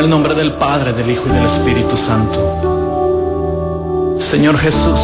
[0.00, 4.16] el nombre del Padre, del Hijo y del Espíritu Santo.
[4.18, 4.98] Señor Jesús,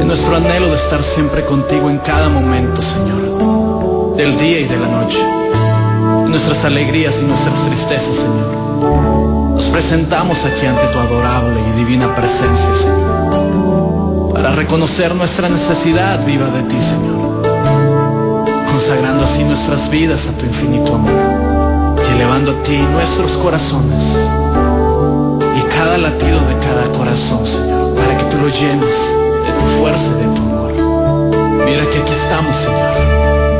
[0.00, 4.76] en nuestro anhelo de estar siempre contigo en cada momento, Señor, del día y de
[4.76, 5.20] la noche,
[6.24, 12.12] en nuestras alegrías y nuestras tristezas, Señor, nos presentamos aquí ante tu adorable y divina
[12.16, 17.44] presencia, Señor, para reconocer nuestra necesidad viva de ti, Señor,
[18.66, 21.51] consagrando así nuestras vidas a tu infinito amor
[22.12, 24.04] elevando a ti nuestros corazones
[25.56, 28.96] y cada latido de cada corazón, Señor, para que tú lo llenes
[29.44, 30.72] de tu fuerza y de tu amor.
[31.64, 32.92] Mira que aquí estamos, Señor,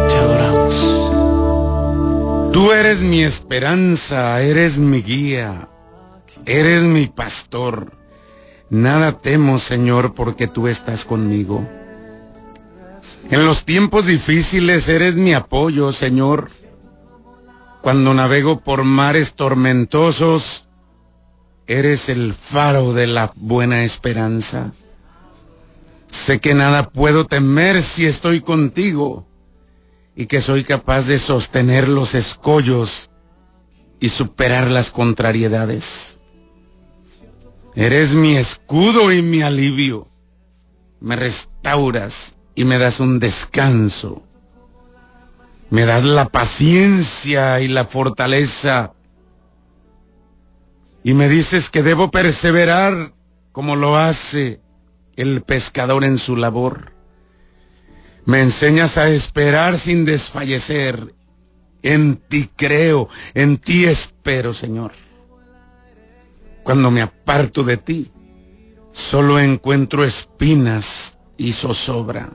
[0.09, 0.75] te adoramos.
[2.53, 5.69] Tú eres mi esperanza, eres mi guía,
[6.47, 7.93] eres mi pastor.
[8.69, 11.67] Nada temo, Señor, porque tú estás conmigo.
[13.31, 16.51] En los tiempos difíciles eres mi apoyo, Señor.
[17.83, 20.69] Cuando navego por mares tormentosos,
[21.67, 24.73] eres el faro de la buena esperanza.
[26.09, 29.27] Sé que nada puedo temer si estoy contigo
[30.15, 33.11] y que soy capaz de sostener los escollos
[33.99, 36.21] y superar las contrariedades.
[37.75, 40.07] Eres mi escudo y mi alivio.
[41.01, 44.23] Me restauras y me das un descanso
[45.73, 48.93] me das la paciencia y la fortaleza.
[51.03, 53.15] Y me dices que debo perseverar
[53.53, 54.61] como lo hace
[55.17, 56.93] el pescador en su labor.
[58.27, 61.15] Me enseñas a esperar sin desfallecer.
[61.83, 64.93] En ti creo, en ti espero, Señor.
[66.65, 68.13] Cuando me aparto de ti,
[68.93, 72.29] solo encuentro espinas y zozobra.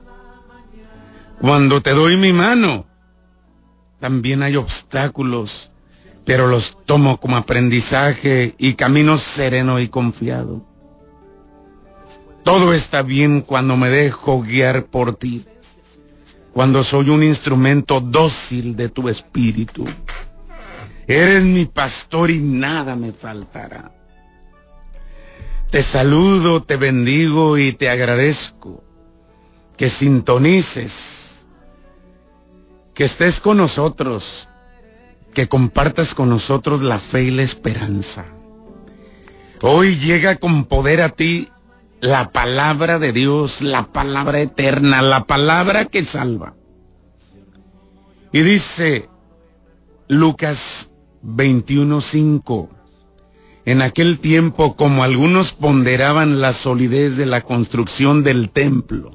[1.40, 2.87] Cuando te doy mi mano,
[4.00, 5.70] también hay obstáculos,
[6.24, 10.64] pero los tomo como aprendizaje y camino sereno y confiado.
[12.44, 15.44] Todo está bien cuando me dejo guiar por ti,
[16.52, 19.84] cuando soy un instrumento dócil de tu espíritu.
[21.06, 23.92] Eres mi pastor y nada me faltará.
[25.70, 28.82] Te saludo, te bendigo y te agradezco
[29.76, 31.27] que sintonices
[32.98, 34.48] que estés con nosotros,
[35.32, 38.24] que compartas con nosotros la fe y la esperanza.
[39.62, 41.48] Hoy llega con poder a ti
[42.00, 46.56] la palabra de Dios, la palabra eterna, la palabra que salva.
[48.32, 49.08] Y dice
[50.08, 50.90] Lucas
[51.22, 52.68] 21:5,
[53.64, 59.12] en aquel tiempo como algunos ponderaban la solidez de la construcción del templo,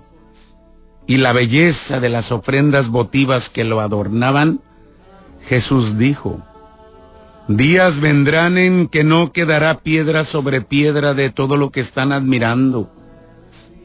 [1.06, 4.62] y la belleza de las ofrendas votivas que lo adornaban,
[5.42, 6.42] Jesús dijo,
[7.48, 12.90] días vendrán en que no quedará piedra sobre piedra de todo lo que están admirando,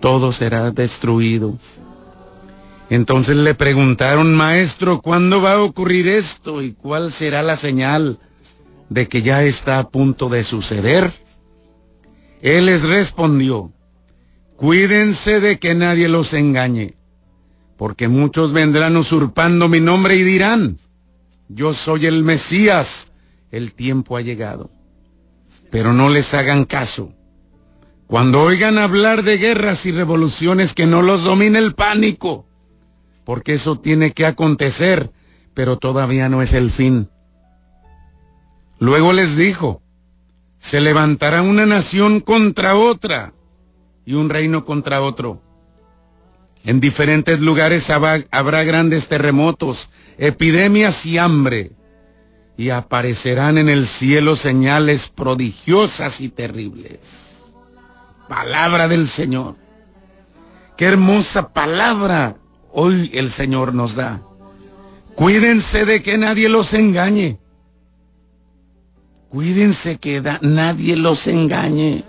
[0.00, 1.58] todo será destruido.
[2.90, 8.18] Entonces le preguntaron, maestro, ¿cuándo va a ocurrir esto y cuál será la señal
[8.88, 11.10] de que ya está a punto de suceder?
[12.40, 13.72] Él les respondió,
[14.56, 16.97] cuídense de que nadie los engañe
[17.78, 20.78] porque muchos vendrán usurpando mi nombre y dirán,
[21.48, 23.12] yo soy el Mesías,
[23.52, 24.68] el tiempo ha llegado.
[25.70, 27.12] Pero no les hagan caso.
[28.08, 32.46] Cuando oigan hablar de guerras y revoluciones, que no los domine el pánico,
[33.24, 35.12] porque eso tiene que acontecer,
[35.54, 37.08] pero todavía no es el fin.
[38.80, 39.82] Luego les dijo,
[40.58, 43.34] se levantará una nación contra otra
[44.04, 45.42] y un reino contra otro
[46.64, 49.88] en diferentes lugares habrá, grandes terremotos,
[50.18, 51.72] epidemias y hambre.
[52.56, 57.54] Y aparecerán en el cielo señales prodigiosas y terribles.
[58.28, 59.56] Palabra del Señor.
[60.76, 62.36] Qué hermosa palabra
[62.72, 64.20] hoy el Señor nos da.
[65.14, 67.38] Cuídense de que nadie los engañe.
[69.30, 72.04] Cuídense que nadie los engañe.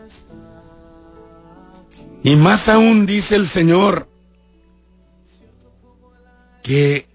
[2.24, 4.09] Y más aún dice el Señor,
[6.64, 7.08] que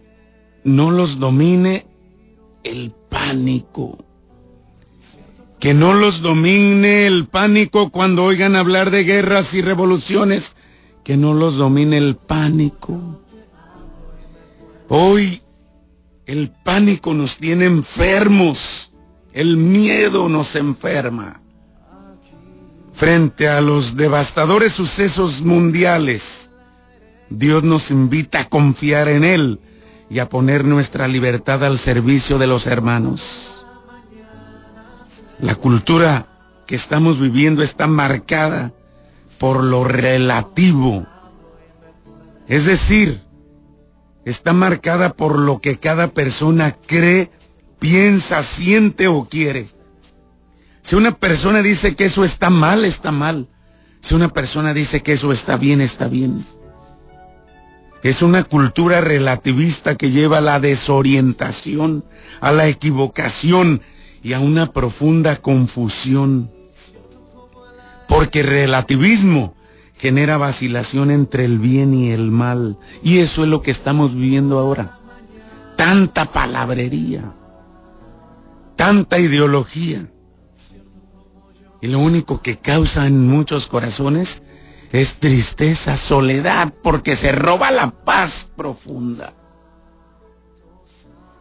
[0.65, 1.87] no los domine
[2.63, 3.99] el pánico.
[5.61, 10.55] Que no los domine el pánico cuando oigan hablar de guerras y revoluciones.
[11.05, 13.21] Que no los domine el pánico.
[14.89, 15.43] Hoy
[16.27, 18.93] el pánico nos tiene enfermos.
[19.33, 21.41] El miedo nos enferma.
[22.93, 26.51] Frente a los devastadores sucesos mundiales,
[27.31, 29.61] Dios nos invita a confiar en Él
[30.11, 33.65] y a poner nuestra libertad al servicio de los hermanos.
[35.41, 36.27] La cultura
[36.67, 38.73] que estamos viviendo está marcada
[39.39, 41.07] por lo relativo.
[42.49, 43.23] Es decir,
[44.25, 47.31] está marcada por lo que cada persona cree,
[47.79, 49.69] piensa, siente o quiere.
[50.83, 53.49] Si una persona dice que eso está mal, está mal.
[54.01, 56.45] Si una persona dice que eso está bien, está bien.
[58.05, 62.05] Es una cultura relativista que lleva a la desorientación,
[62.43, 63.81] a la equivocación
[64.23, 66.51] y a una profunda confusión.
[68.07, 69.55] Porque relativismo
[69.97, 72.77] genera vacilación entre el bien y el mal.
[73.03, 74.99] Y eso es lo que estamos viviendo ahora.
[75.79, 77.33] Tanta palabrería,
[78.77, 80.11] tanta ideología.
[81.81, 84.43] Y lo único que causa en muchos corazones
[84.95, 89.35] es tristeza, soledad, porque se roba la paz profunda.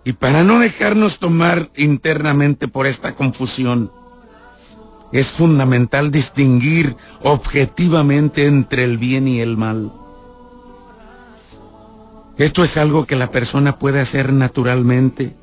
[0.03, 3.91] Y para no dejarnos tomar internamente por esta confusión,
[5.11, 9.93] es fundamental distinguir objetivamente entre el bien y el mal.
[12.39, 15.35] Esto es algo que la persona puede hacer naturalmente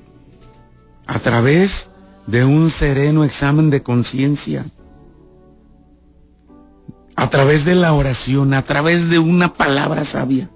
[1.07, 1.91] a través
[2.27, 4.67] de un sereno examen de conciencia,
[7.21, 10.49] a través de la oración, a través de una palabra sabia.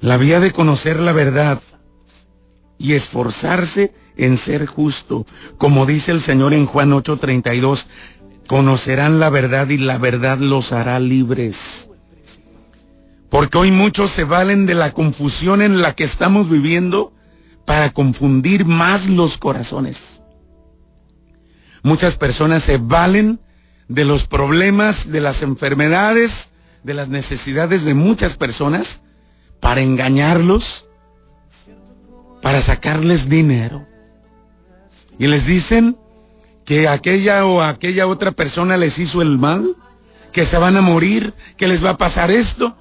[0.00, 1.60] La vía de conocer la verdad
[2.78, 5.26] y esforzarse en ser justo.
[5.58, 7.86] Como dice el Señor en Juan 8:32,
[8.46, 11.90] conocerán la verdad y la verdad los hará libres.
[13.30, 17.12] Porque hoy muchos se valen de la confusión en la que estamos viviendo
[17.66, 20.19] para confundir más los corazones.
[21.82, 23.40] Muchas personas se valen
[23.88, 26.50] de los problemas, de las enfermedades,
[26.82, 29.00] de las necesidades de muchas personas
[29.60, 30.86] para engañarlos,
[32.42, 33.86] para sacarles dinero
[35.20, 35.98] y les dicen
[36.64, 39.76] que aquella o aquella otra persona les hizo el mal,
[40.32, 42.74] que se van a morir, que les va a pasar esto.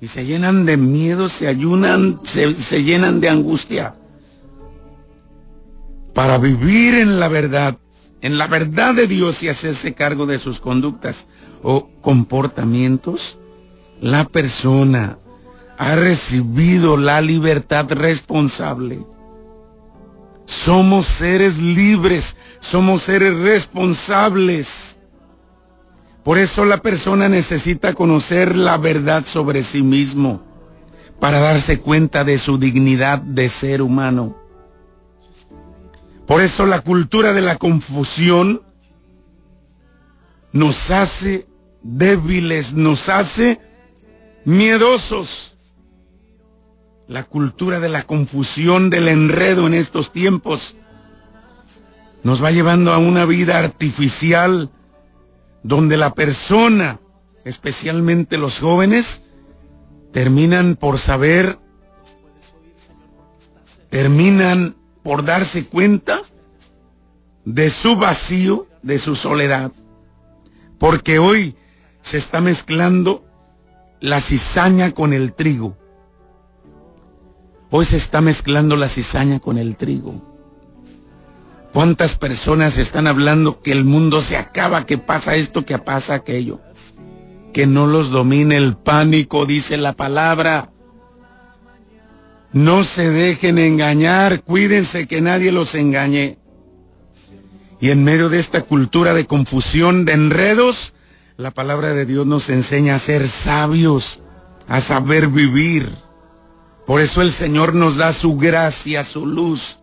[0.00, 3.96] Y se llenan de miedo, se ayunan, se, se llenan de angustia.
[6.14, 7.78] Para vivir en la verdad,
[8.20, 11.26] en la verdad de Dios y hacerse cargo de sus conductas
[11.62, 13.38] o comportamientos,
[14.00, 15.18] la persona
[15.76, 19.04] ha recibido la libertad responsable
[20.46, 24.98] somos seres libres, somos seres responsables.
[26.22, 30.42] Por eso la persona necesita conocer la verdad sobre sí mismo
[31.20, 34.36] para darse cuenta de su dignidad de ser humano.
[36.26, 38.62] Por eso la cultura de la confusión
[40.52, 41.46] nos hace
[41.82, 43.60] débiles, nos hace
[44.44, 45.56] miedosos.
[47.06, 50.76] La cultura de la confusión, del enredo en estos tiempos,
[52.22, 54.70] nos va llevando a una vida artificial
[55.62, 57.00] donde la persona,
[57.44, 59.22] especialmente los jóvenes,
[60.12, 61.58] terminan por saber,
[63.90, 66.22] terminan por darse cuenta
[67.44, 69.70] de su vacío, de su soledad,
[70.78, 71.54] porque hoy
[72.02, 73.22] se está mezclando
[74.00, 75.76] la cizaña con el trigo.
[77.70, 80.22] Hoy se está mezclando la cizaña con el trigo.
[81.72, 86.60] ¿Cuántas personas están hablando que el mundo se acaba, que pasa esto, que pasa aquello?
[87.52, 90.70] Que no los domine el pánico, dice la palabra.
[92.54, 96.38] No se dejen engañar, cuídense que nadie los engañe.
[97.80, 100.94] Y en medio de esta cultura de confusión, de enredos,
[101.36, 104.20] la palabra de Dios nos enseña a ser sabios,
[104.68, 105.90] a saber vivir.
[106.86, 109.80] Por eso el Señor nos da su gracia, su luz.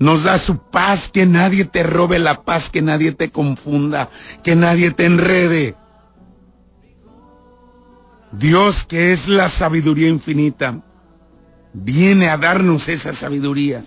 [0.00, 4.10] Nos da su paz, que nadie te robe la paz, que nadie te confunda,
[4.42, 5.76] que nadie te enrede.
[8.32, 10.82] Dios, que es la sabiduría infinita,
[11.72, 13.84] viene a darnos esa sabiduría.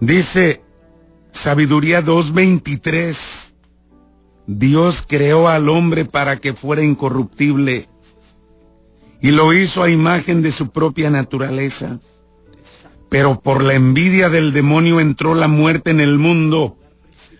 [0.00, 0.62] Dice
[1.32, 3.54] Sabiduría 2.23,
[4.46, 7.88] Dios creó al hombre para que fuera incorruptible
[9.20, 11.98] y lo hizo a imagen de su propia naturaleza.
[13.08, 16.76] Pero por la envidia del demonio entró la muerte en el mundo.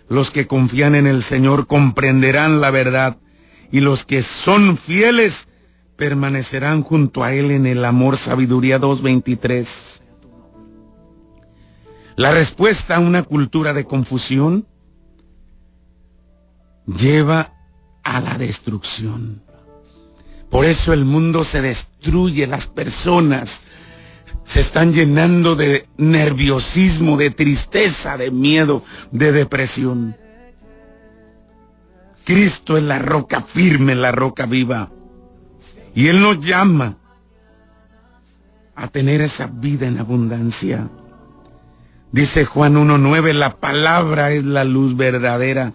[0.09, 3.17] Los que confían en el Señor comprenderán la verdad
[3.71, 5.47] y los que son fieles
[5.95, 8.17] permanecerán junto a Él en el amor.
[8.17, 10.01] Sabiduría 2.23.
[12.15, 14.67] La respuesta a una cultura de confusión
[16.85, 17.53] lleva
[18.03, 19.43] a la destrucción.
[20.49, 23.61] Por eso el mundo se destruye, las personas
[24.45, 30.15] se están llenando de nerviosismo, de tristeza, de miedo, de depresión.
[32.23, 34.89] Cristo es la roca firme, la roca viva.
[35.95, 36.97] Y Él nos llama
[38.75, 40.89] a tener esa vida en abundancia.
[42.11, 45.73] Dice Juan 1.9, la palabra es la luz verdadera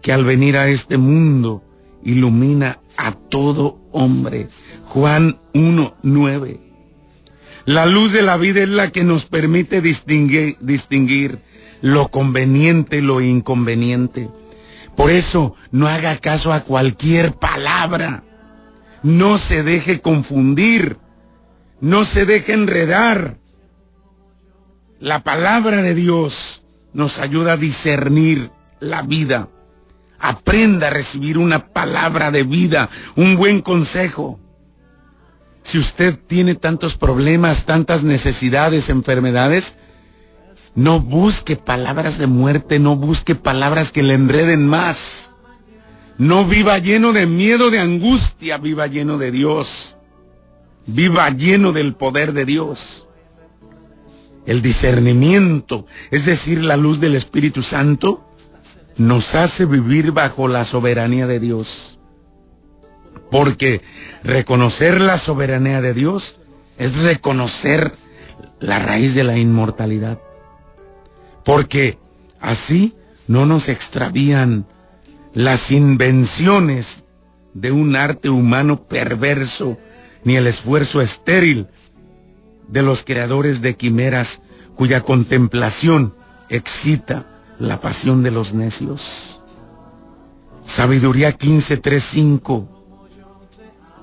[0.00, 1.62] que al venir a este mundo
[2.04, 4.48] ilumina a todo hombre.
[4.86, 6.60] Juan 1.9.
[7.64, 11.38] La luz de la vida es la que nos permite distinguir, distinguir
[11.80, 14.28] lo conveniente y lo inconveniente.
[14.96, 18.24] Por eso no haga caso a cualquier palabra.
[19.02, 20.98] No se deje confundir.
[21.80, 23.38] No se deje enredar.
[25.00, 29.48] La palabra de Dios nos ayuda a discernir la vida.
[30.18, 34.38] Aprenda a recibir una palabra de vida, un buen consejo.
[35.64, 39.76] Si usted tiene tantos problemas, tantas necesidades, enfermedades,
[40.74, 45.31] no busque palabras de muerte, no busque palabras que le enreden más.
[46.18, 49.96] No viva lleno de miedo, de angustia, viva lleno de Dios.
[50.86, 53.08] Viva lleno del poder de Dios.
[54.46, 58.24] El discernimiento, es decir, la luz del Espíritu Santo,
[58.96, 61.98] nos hace vivir bajo la soberanía de Dios.
[63.30, 63.80] Porque
[64.22, 66.40] reconocer la soberanía de Dios
[66.78, 67.92] es reconocer
[68.60, 70.20] la raíz de la inmortalidad.
[71.44, 71.98] Porque
[72.40, 72.94] así
[73.28, 74.66] no nos extravían
[75.34, 77.04] las invenciones
[77.54, 79.78] de un arte humano perverso,
[80.24, 81.68] ni el esfuerzo estéril
[82.68, 84.40] de los creadores de quimeras
[84.76, 86.14] cuya contemplación
[86.48, 87.26] excita
[87.58, 89.40] la pasión de los necios.
[90.64, 92.68] Sabiduría 15.3.5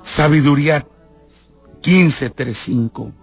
[0.03, 0.85] Sabiduría
[1.83, 3.13] 15.3.5.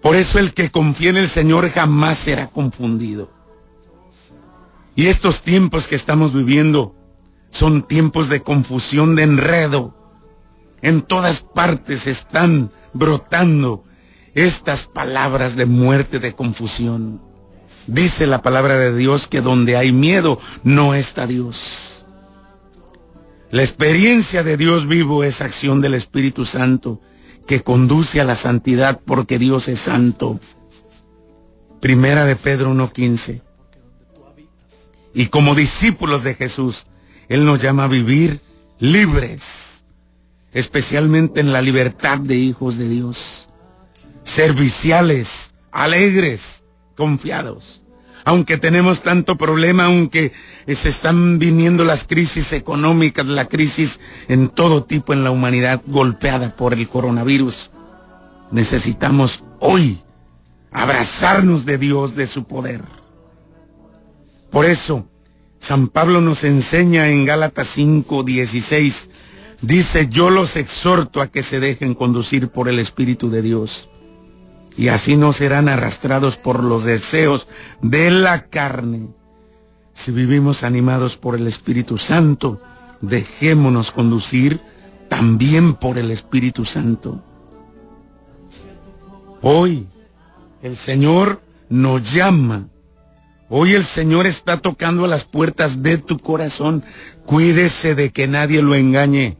[0.00, 3.30] Por eso el que confía en el Señor jamás será confundido.
[4.94, 6.94] Y estos tiempos que estamos viviendo
[7.50, 9.94] son tiempos de confusión, de enredo.
[10.82, 13.84] En todas partes están brotando
[14.34, 17.20] estas palabras de muerte, de confusión.
[17.86, 22.06] Dice la palabra de Dios que donde hay miedo no está Dios.
[23.50, 27.00] La experiencia de Dios vivo es acción del Espíritu Santo
[27.46, 30.38] que conduce a la santidad porque Dios es santo.
[31.80, 33.42] Primera de Pedro 1.15.
[35.14, 36.86] Y como discípulos de Jesús,
[37.28, 38.40] Él nos llama a vivir
[38.78, 39.84] libres,
[40.52, 43.48] especialmente en la libertad de hijos de Dios,
[44.22, 46.64] serviciales, alegres,
[46.96, 47.82] confiados
[48.24, 50.32] aunque tenemos tanto problema, aunque
[50.66, 56.54] se están viniendo las crisis económicas, la crisis en todo tipo en la humanidad golpeada
[56.54, 57.70] por el coronavirus,
[58.50, 60.02] necesitamos hoy
[60.70, 62.82] abrazarnos de Dios, de su poder.
[64.52, 65.08] Por eso,
[65.58, 69.10] San Pablo nos enseña en Gálatas 5, 16,
[69.62, 73.88] dice, yo los exhorto a que se dejen conducir por el Espíritu de Dios
[74.76, 77.48] y así no serán arrastrados por los deseos
[77.80, 79.08] de la carne.
[79.94, 82.60] Si vivimos animados por el Espíritu Santo,
[83.00, 84.60] dejémonos conducir
[85.08, 87.22] también por el Espíritu Santo.
[89.42, 89.86] Hoy
[90.62, 92.68] el Señor nos llama.
[93.54, 96.82] Hoy el Señor está tocando a las puertas de tu corazón.
[97.26, 99.36] Cuídese de que nadie lo engañe.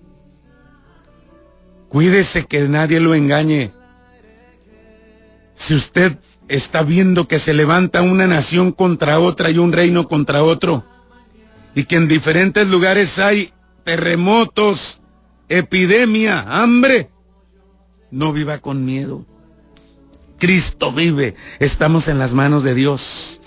[1.88, 3.72] Cuídese que nadie lo engañe.
[5.54, 10.42] Si usted está viendo que se levanta una nación contra otra y un reino contra
[10.42, 10.84] otro,
[11.74, 13.50] y que en diferentes lugares hay
[13.82, 15.00] terremotos,
[15.48, 17.08] epidemia, hambre,
[18.10, 19.24] no viva con miedo.
[20.38, 23.38] Cristo vive, estamos en las manos de Dios.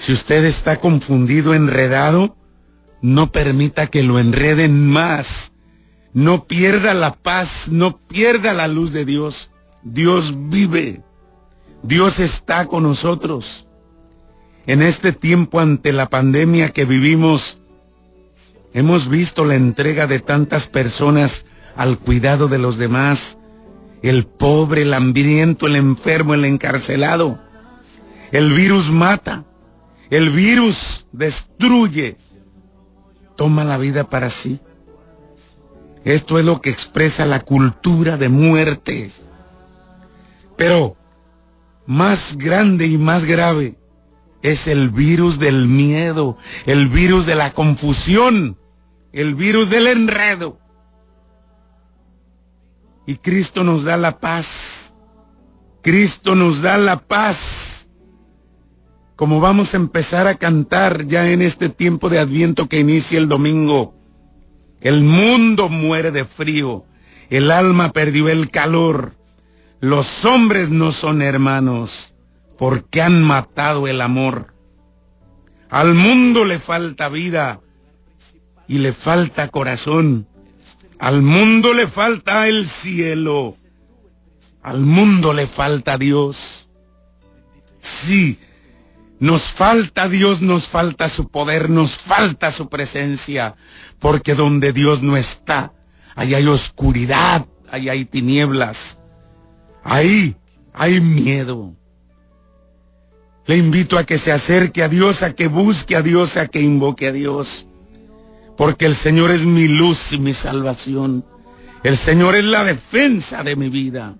[0.00, 2.34] Si usted está confundido, enredado,
[3.02, 5.52] no permita que lo enreden más.
[6.14, 9.50] No pierda la paz, no pierda la luz de Dios.
[9.82, 11.02] Dios vive.
[11.82, 13.66] Dios está con nosotros.
[14.66, 17.60] En este tiempo ante la pandemia que vivimos,
[18.72, 21.44] hemos visto la entrega de tantas personas
[21.76, 23.36] al cuidado de los demás,
[24.02, 27.38] el pobre, el hambriento, el enfermo, el encarcelado.
[28.32, 29.44] El virus mata,
[30.10, 32.16] el virus destruye,
[33.36, 34.60] toma la vida para sí.
[36.04, 39.10] Esto es lo que expresa la cultura de muerte.
[40.56, 40.96] Pero
[41.86, 43.76] más grande y más grave
[44.42, 46.36] es el virus del miedo,
[46.66, 48.58] el virus de la confusión,
[49.12, 50.58] el virus del enredo.
[53.06, 54.94] Y Cristo nos da la paz.
[55.82, 57.89] Cristo nos da la paz.
[59.20, 63.28] Como vamos a empezar a cantar ya en este tiempo de adviento que inicia el
[63.28, 63.94] domingo.
[64.80, 66.86] El mundo muere de frío.
[67.28, 69.12] El alma perdió el calor.
[69.78, 72.14] Los hombres no son hermanos
[72.56, 74.54] porque han matado el amor.
[75.68, 77.60] Al mundo le falta vida
[78.68, 80.28] y le falta corazón.
[80.98, 83.54] Al mundo le falta el cielo.
[84.62, 86.70] Al mundo le falta Dios.
[87.82, 88.38] Sí,
[89.20, 93.54] nos falta Dios, nos falta su poder, nos falta su presencia,
[93.98, 95.74] porque donde Dios no está,
[96.16, 98.98] ahí hay oscuridad, ahí hay tinieblas,
[99.84, 100.36] ahí
[100.72, 101.74] hay miedo.
[103.46, 106.62] Le invito a que se acerque a Dios, a que busque a Dios, a que
[106.62, 107.66] invoque a Dios.
[108.56, 111.26] Porque el Señor es mi luz y mi salvación.
[111.82, 114.16] El Señor es la defensa de mi vida.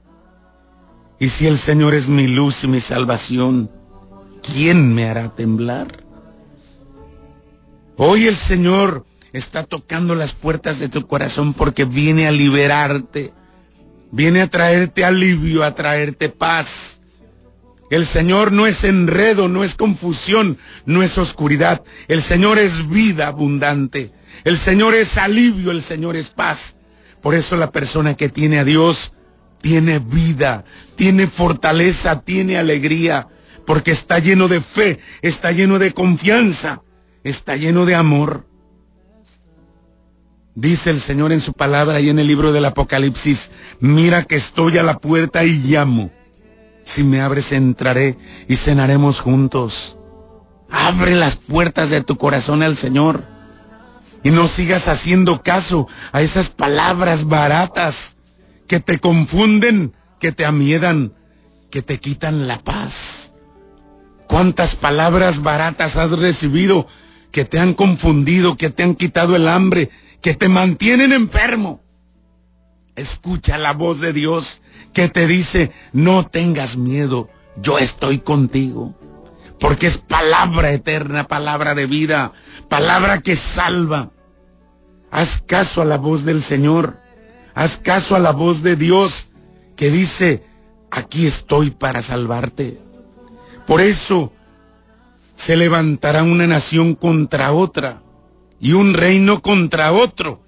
[1.18, 3.70] Y si el Señor es mi luz y mi salvación,
[4.42, 6.04] ¿quién me hará temblar?
[7.96, 13.32] Hoy el Señor está tocando las puertas de tu corazón porque viene a liberarte,
[14.10, 17.00] viene a traerte alivio, a traerte paz.
[17.90, 20.56] El Señor no es enredo, no es confusión,
[20.86, 21.82] no es oscuridad.
[22.08, 24.12] El Señor es vida abundante.
[24.44, 26.76] El Señor es alivio, el Señor es paz.
[27.20, 29.12] Por eso la persona que tiene a Dios
[29.60, 30.64] tiene vida,
[30.96, 33.28] tiene fortaleza, tiene alegría,
[33.70, 36.82] porque está lleno de fe, está lleno de confianza,
[37.22, 38.48] está lleno de amor.
[40.56, 44.76] Dice el Señor en su palabra y en el libro del Apocalipsis, mira que estoy
[44.78, 46.10] a la puerta y llamo.
[46.82, 49.96] Si me abres, entraré y cenaremos juntos.
[50.68, 53.22] Abre las puertas de tu corazón al Señor.
[54.24, 58.16] Y no sigas haciendo caso a esas palabras baratas
[58.66, 61.14] que te confunden, que te amiedan,
[61.70, 63.29] que te quitan la paz.
[64.30, 66.86] ¿Cuántas palabras baratas has recibido
[67.32, 69.90] que te han confundido, que te han quitado el hambre,
[70.22, 71.80] que te mantienen enfermo?
[72.94, 77.28] Escucha la voz de Dios que te dice, no tengas miedo,
[77.60, 78.94] yo estoy contigo.
[79.58, 82.32] Porque es palabra eterna, palabra de vida,
[82.68, 84.12] palabra que salva.
[85.10, 87.00] Haz caso a la voz del Señor,
[87.52, 89.30] haz caso a la voz de Dios
[89.74, 90.46] que dice,
[90.92, 92.89] aquí estoy para salvarte.
[93.70, 94.32] Por eso
[95.36, 98.02] se levantará una nación contra otra
[98.58, 100.42] y un reino contra otro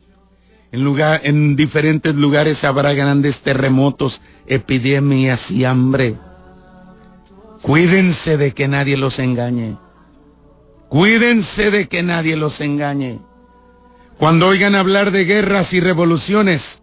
[0.72, 0.84] en,
[1.22, 6.16] en diferentes lugares habrá grandes terremotos, epidemias y hambre.
[7.62, 9.76] Cuídense de que nadie los engañe.
[10.88, 13.20] Cuídense de que nadie los engañe.
[14.18, 16.82] Cuando oigan hablar de guerras y revoluciones,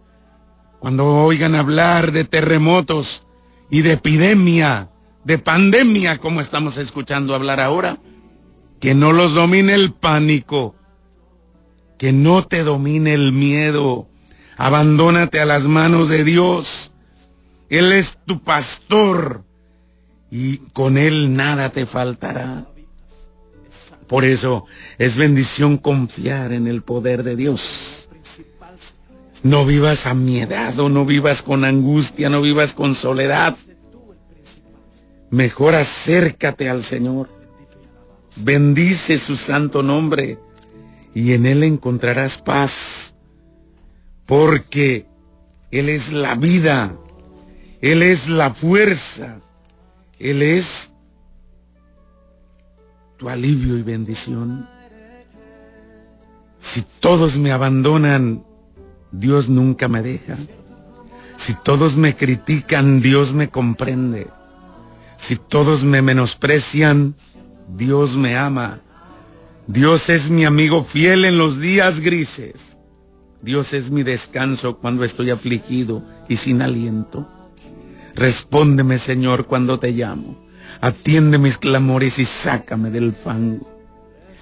[0.78, 3.26] cuando oigan hablar de terremotos
[3.68, 4.88] y de epidemia,
[5.24, 7.98] de pandemia, como estamos escuchando hablar ahora,
[8.80, 10.74] que no los domine el pánico,
[11.98, 14.08] que no te domine el miedo.
[14.56, 16.92] Abandónate a las manos de Dios.
[17.68, 19.44] Él es tu pastor
[20.30, 22.66] y con Él nada te faltará.
[24.06, 24.66] Por eso
[24.98, 28.08] es bendición confiar en el poder de Dios.
[29.42, 33.56] No vivas amiedado, no vivas con angustia, no vivas con soledad.
[35.30, 37.28] Mejor acércate al Señor.
[38.36, 40.38] Bendice su santo nombre
[41.14, 43.14] y en Él encontrarás paz,
[44.26, 45.06] porque
[45.70, 46.94] Él es la vida,
[47.80, 49.40] Él es la fuerza,
[50.18, 50.92] Él es
[53.16, 54.68] tu alivio y bendición.
[56.58, 58.44] Si todos me abandonan,
[59.12, 60.36] Dios nunca me deja.
[61.36, 64.28] Si todos me critican, Dios me comprende.
[65.20, 67.14] Si todos me menosprecian,
[67.76, 68.80] Dios me ama.
[69.66, 72.78] Dios es mi amigo fiel en los días grises.
[73.42, 77.28] Dios es mi descanso cuando estoy afligido y sin aliento.
[78.14, 80.36] Respóndeme, Señor, cuando te llamo.
[80.80, 83.68] Atiende mis clamores y sácame del fango.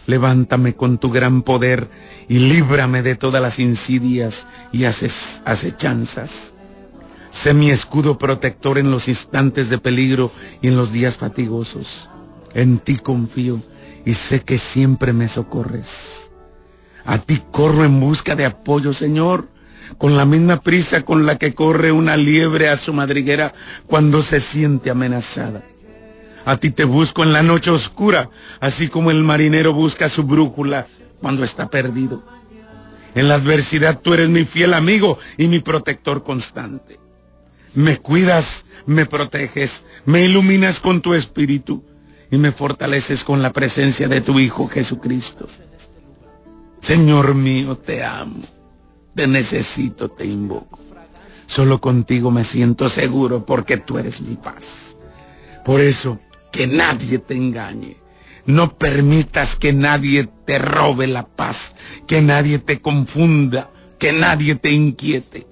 [0.07, 1.89] Levántame con tu gran poder
[2.29, 6.55] y líbrame de todas las insidias y acechanzas.
[7.39, 10.29] Sé mi escudo protector en los instantes de peligro
[10.61, 12.11] y en los días fatigosos.
[12.53, 13.61] En ti confío
[14.05, 16.33] y sé que siempre me socorres.
[17.05, 19.47] A ti corro en busca de apoyo, Señor,
[19.99, 23.55] con la misma prisa con la que corre una liebre a su madriguera
[23.87, 25.63] cuando se siente amenazada.
[26.45, 30.89] A ti te busco en la noche oscura, así como el marinero busca su brújula
[31.21, 32.21] cuando está perdido.
[33.15, 36.99] En la adversidad tú eres mi fiel amigo y mi protector constante.
[37.75, 41.83] Me cuidas, me proteges, me iluminas con tu espíritu
[42.31, 45.47] y me fortaleces con la presencia de tu Hijo Jesucristo.
[46.81, 48.41] Señor mío, te amo,
[49.15, 50.79] te necesito, te invoco.
[51.47, 54.97] Solo contigo me siento seguro porque tú eres mi paz.
[55.65, 56.21] Por eso,
[56.53, 57.97] que nadie te engañe.
[58.47, 61.75] No permitas que nadie te robe la paz,
[62.07, 65.47] que nadie te confunda, que nadie te inquiete.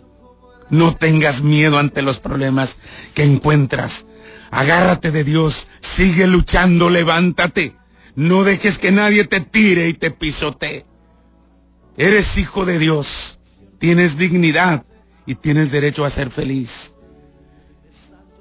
[0.70, 2.79] No tengas miedo ante los problemas
[3.14, 4.07] que encuentras.
[4.50, 7.76] Agárrate de Dios, sigue luchando, levántate.
[8.14, 10.87] No dejes que nadie te tire y te pisotee.
[11.96, 13.38] Eres hijo de Dios,
[13.79, 14.85] tienes dignidad,
[15.26, 16.94] y tienes derecho a ser feliz.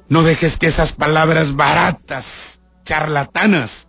[0.08, 3.88] No dejes que esas palabras baratas, charlatanas,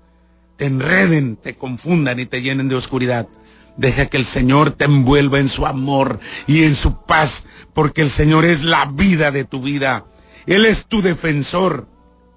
[0.57, 3.29] te enreden, te confundan y te llenen de oscuridad.
[3.77, 8.11] Deja que el Señor te envuelva en su amor y en su paz, porque el
[8.11, 10.07] Señor es la vida de tu vida.
[10.47, 11.89] Él es tu defensor.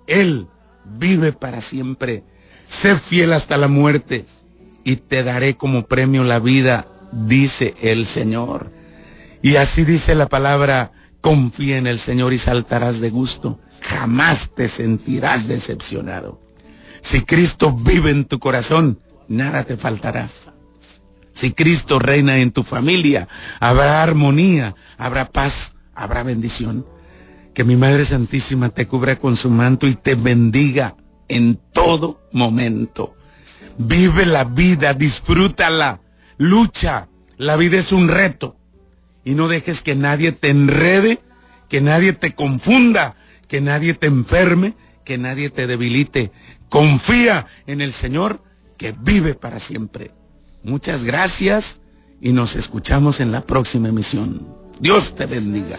[0.08, 0.48] Él
[0.86, 2.24] vive para siempre.
[2.68, 4.26] Sé fiel hasta la muerte
[4.84, 8.72] y te daré como premio la vida, dice el Señor.
[9.42, 13.60] Y así dice la palabra, confía en el Señor y saltarás de gusto.
[13.82, 16.42] Jamás te sentirás decepcionado.
[17.02, 20.28] Si Cristo vive en tu corazón, nada te faltará.
[21.40, 23.30] Si Cristo reina en tu familia,
[23.62, 26.86] habrá armonía, habrá paz, habrá bendición.
[27.54, 30.98] Que mi Madre Santísima te cubra con su manto y te bendiga
[31.30, 33.16] en todo momento.
[33.78, 36.02] Vive la vida, disfrútala,
[36.38, 37.08] lucha.
[37.38, 38.58] La vida es un reto
[39.24, 41.22] y no dejes que nadie te enrede,
[41.70, 43.16] que nadie te confunda,
[43.48, 44.74] que nadie te enferme,
[45.06, 46.34] que nadie te debilite.
[46.68, 48.44] Confía en el Señor
[48.78, 50.19] que vive para siempre.
[50.64, 51.82] Muchas gracias
[52.22, 54.46] y nos escuchamos en la próxima emisión.
[54.80, 55.78] Dios te bendiga.